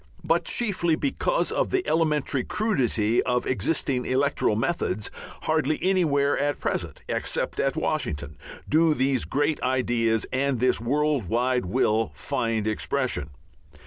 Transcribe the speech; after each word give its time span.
But, 0.23 0.45
chiefly 0.45 0.95
because 0.95 1.51
of 1.51 1.69
the 1.69 1.87
elementary 1.87 2.43
crudity 2.43 3.21
of 3.21 3.45
existing 3.45 4.03
electoral 4.03 4.55
methods, 4.55 5.11
hardly 5.43 5.77
anywhere 5.79 6.35
at 6.39 6.59
present, 6.59 7.03
except 7.07 7.59
at 7.59 7.75
Washington, 7.75 8.35
do 8.67 8.95
these 8.95 9.25
great 9.25 9.61
ideas 9.61 10.25
and 10.33 10.59
this 10.59 10.81
world 10.81 11.29
wide 11.29 11.67
will 11.67 12.13
find 12.15 12.67
expression. 12.67 13.29